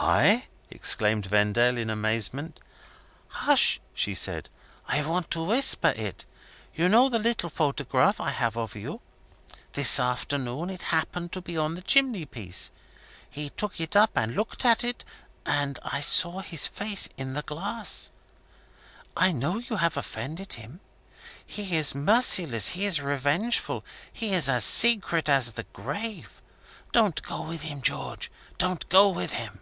"I!" 0.00 0.46
exclaimed 0.70 1.26
Vendale, 1.26 1.76
in 1.76 1.90
amazement. 1.90 2.60
"Hush!" 3.28 3.78
she 3.92 4.14
said, 4.14 4.48
"I 4.86 5.04
want 5.04 5.28
to 5.32 5.42
whisper 5.42 5.88
it. 5.94 6.24
You 6.72 6.88
know 6.88 7.08
the 7.08 7.18
little 7.18 7.50
photograph 7.50 8.20
I 8.20 8.30
have 8.30 8.54
got 8.54 8.62
of 8.62 8.76
you. 8.76 9.00
This 9.72 9.98
afternoon 10.00 10.70
it 10.70 10.84
happened 10.84 11.32
to 11.32 11.42
be 11.42 11.58
on 11.58 11.74
the 11.74 11.82
chimney 11.82 12.24
piece. 12.26 12.70
He 13.28 13.50
took 13.50 13.80
it 13.80 13.96
up 13.96 14.12
and 14.14 14.34
looked 14.36 14.64
at 14.64 14.82
it 14.84 15.04
and 15.44 15.78
I 15.82 15.98
saw 16.00 16.40
his 16.40 16.68
face 16.68 17.08
in 17.18 17.34
the 17.34 17.42
glass. 17.42 18.10
I 19.16 19.32
know 19.32 19.58
you 19.58 19.76
have 19.76 19.96
offended 19.96 20.54
him! 20.54 20.78
He 21.44 21.74
is 21.76 21.92
merciless; 21.94 22.68
he 22.68 22.84
is 22.86 23.00
revengeful; 23.02 23.84
he 24.12 24.32
is 24.32 24.48
as 24.48 24.64
secret 24.64 25.28
as 25.28 25.52
the 25.52 25.66
grave. 25.74 26.40
Don't 26.92 27.20
go 27.24 27.42
with 27.42 27.62
him, 27.62 27.82
George 27.82 28.30
don't 28.56 28.88
go 28.90 29.08
with 29.10 29.32
him!" 29.32 29.60